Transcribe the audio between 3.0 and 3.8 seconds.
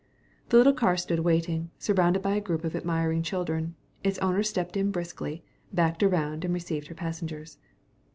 children.